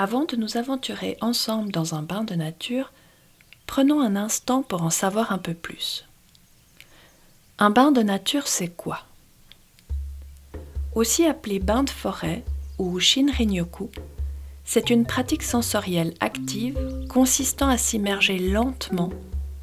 [0.00, 2.92] Avant de nous aventurer ensemble dans un bain de nature,
[3.66, 6.06] prenons un instant pour en savoir un peu plus.
[7.58, 9.00] Un bain de nature, c'est quoi?
[10.94, 12.44] Aussi appelé bain de forêt
[12.78, 13.90] ou Shinrin-yoku,
[14.64, 16.78] c'est une pratique sensorielle active
[17.08, 19.10] consistant à s'immerger lentement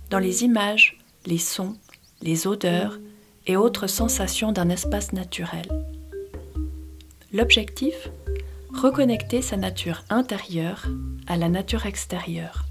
[0.09, 1.77] dans les images, les sons,
[2.21, 2.99] les odeurs
[3.47, 5.67] et autres sensations d'un espace naturel.
[7.31, 8.09] L'objectif?
[8.81, 10.85] Reconnecter sa nature intérieure
[11.27, 12.65] à la nature extérieure.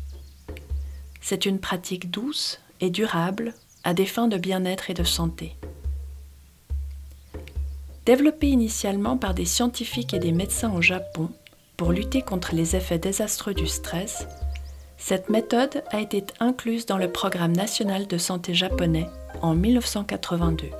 [1.20, 3.54] C'est une pratique douce et durable
[3.84, 5.56] à des fins de bien-être et de santé.
[8.04, 11.30] Développée initialement par des scientifiques et des médecins au Japon
[11.76, 14.28] pour lutter contre les effets désastreux du stress,
[14.98, 19.08] cette méthode a été incluse dans le programme national de santé japonais
[19.42, 20.70] en 1982.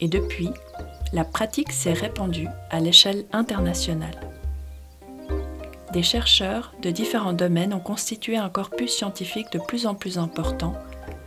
[0.00, 0.50] Et depuis,
[1.12, 4.20] la pratique s'est répandue à l'échelle internationale.
[5.92, 10.74] Des chercheurs de différents domaines ont constitué un corpus scientifique de plus en plus important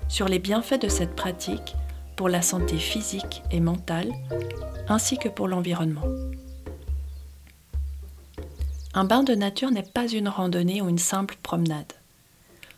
[0.07, 1.75] sur les bienfaits de cette pratique
[2.15, 4.11] pour la santé physique et mentale,
[4.87, 6.05] ainsi que pour l'environnement.
[8.93, 11.93] Un bain de nature n'est pas une randonnée ou une simple promenade.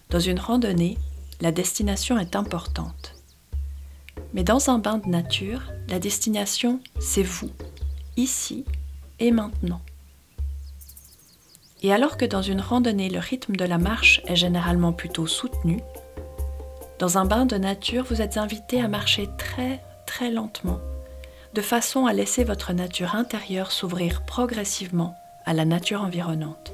[0.09, 0.97] Dans une randonnée,
[1.39, 3.20] la destination est importante.
[4.33, 7.51] Mais dans un bain de nature, la destination, c'est vous,
[8.17, 8.65] ici
[9.19, 9.81] et maintenant.
[11.83, 15.79] Et alors que dans une randonnée, le rythme de la marche est généralement plutôt soutenu,
[17.01, 20.79] dans un bain de nature, vous êtes invité à marcher très très lentement,
[21.55, 26.71] de façon à laisser votre nature intérieure s'ouvrir progressivement à la nature environnante.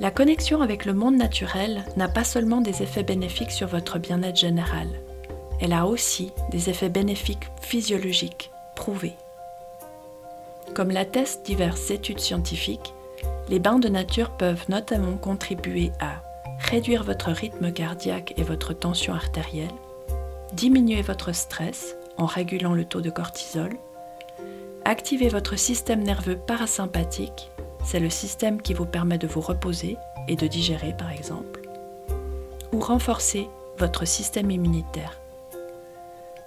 [0.00, 4.36] La connexion avec le monde naturel n'a pas seulement des effets bénéfiques sur votre bien-être
[4.36, 4.88] général,
[5.60, 9.16] elle a aussi des effets bénéfiques physiologiques prouvés.
[10.74, 12.94] Comme l'attestent diverses études scientifiques,
[13.48, 16.22] les bains de nature peuvent notamment contribuer à
[16.60, 19.68] réduire votre rythme cardiaque et votre tension artérielle,
[20.52, 23.76] diminuer votre stress en régulant le taux de cortisol,
[24.84, 27.50] activer votre système nerveux parasympathique,
[27.88, 29.96] c'est le système qui vous permet de vous reposer
[30.28, 31.62] et de digérer par exemple,
[32.70, 35.18] ou renforcer votre système immunitaire.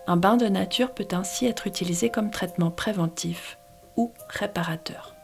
[0.06, 3.58] Un bain de nature peut ainsi être utilisé comme traitement préventif
[3.98, 5.16] ou réparateur.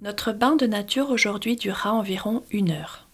[0.00, 3.06] Notre bain de nature aujourd'hui durera environ une heure.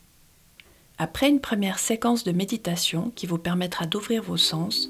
[0.99, 4.89] Après une première séquence de méditation qui vous permettra d'ouvrir vos sens,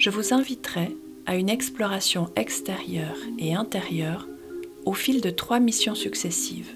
[0.00, 0.96] je vous inviterai
[1.26, 4.26] à une exploration extérieure et intérieure
[4.86, 6.72] au fil de trois missions successives.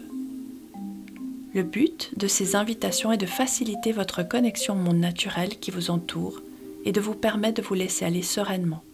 [1.54, 5.90] Le but de ces invitations est de faciliter votre connexion au monde naturel qui vous
[5.90, 6.42] entoure
[6.84, 8.84] et de vous permettre de vous laisser aller sereinement.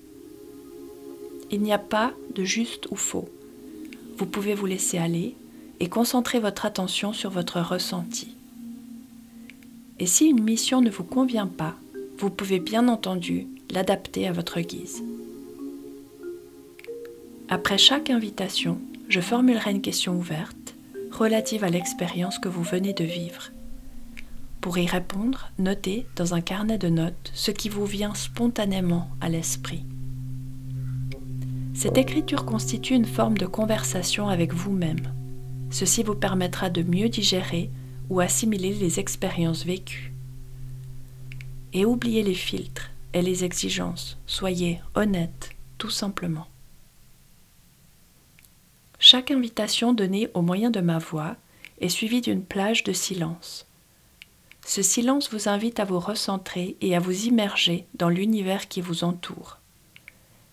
[1.51, 3.29] Il n'y a pas de juste ou faux.
[4.17, 5.35] Vous pouvez vous laisser aller
[5.81, 8.37] et concentrez votre attention sur votre ressenti.
[9.99, 11.75] Et si une mission ne vous convient pas,
[12.19, 15.03] vous pouvez bien entendu l'adapter à votre guise.
[17.49, 20.75] Après chaque invitation, je formulerai une question ouverte
[21.11, 23.51] relative à l'expérience que vous venez de vivre.
[24.61, 29.29] Pour y répondre, notez dans un carnet de notes ce qui vous vient spontanément à
[29.29, 29.85] l'esprit.
[31.75, 35.13] Cette écriture constitue une forme de conversation avec vous-même
[35.71, 37.71] Ceci vous permettra de mieux digérer
[38.11, 40.13] ou assimiler les expériences vécues.
[41.73, 44.19] Et oubliez les filtres et les exigences.
[44.27, 46.47] Soyez honnête, tout simplement.
[48.99, 51.37] Chaque invitation donnée au moyen de ma voix
[51.81, 53.67] est suivie d'une plage de silence.
[54.67, 59.05] Ce silence vous invite à vous recentrer et à vous immerger dans l'univers qui vous
[59.05, 59.59] entoure.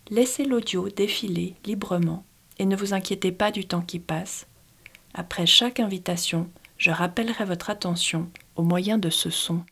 [0.09, 2.23] Laissez l'audio défiler librement
[2.57, 4.47] et ne vous inquiétez pas du temps qui passe,
[5.13, 6.47] après chaque invitation,
[6.77, 9.63] je rappellerai votre attention au moyen de ce son.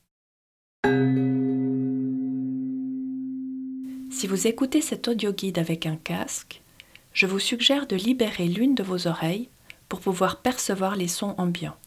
[4.25, 6.63] Si vous écoutez cet audio guide avec un casque,
[7.13, 9.49] je vous suggère de libérer l'une de vos oreilles
[9.87, 11.77] pour pouvoir percevoir les sons ambiants.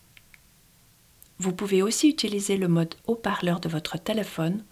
[1.41, 4.63] Vous pouvez aussi utiliser le mode haut-parleur de votre téléphone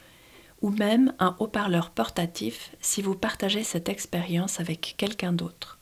[0.62, 5.80] ou même un haut-parleur portatif si vous partagez cette expérience avec quelqu'un d'autre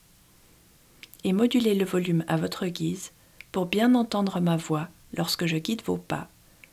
[1.23, 3.13] et modulez le volume à votre guise
[3.53, 6.31] pour bien entendre ma voix lorsque je guide vos pas,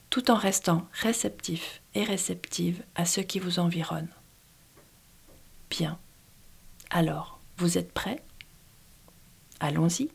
[0.10, 4.08] tout en restant réceptif et réceptive à ce qui vous environne.
[5.72, 5.98] Bien.
[6.90, 8.22] Alors, vous êtes prêts?
[9.62, 10.12] Allons-y.